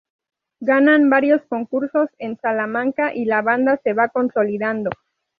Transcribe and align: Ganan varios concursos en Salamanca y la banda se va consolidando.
Ganan 0.61 1.11
varios 1.11 1.43
concursos 1.45 2.09
en 2.17 2.35
Salamanca 2.39 3.13
y 3.13 3.25
la 3.25 3.43
banda 3.43 3.79
se 3.83 3.93
va 3.93 4.07
consolidando. 4.07 4.89